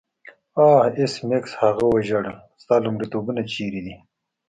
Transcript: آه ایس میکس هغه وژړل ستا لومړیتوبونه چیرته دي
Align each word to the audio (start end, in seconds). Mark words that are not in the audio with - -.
آه 0.67 0.81
ایس 0.99 1.13
میکس 1.29 1.51
هغه 1.61 1.83
وژړل 1.89 2.37
ستا 2.61 2.75
لومړیتوبونه 2.85 3.41
چیرته 3.51 3.79
دي 3.85 3.95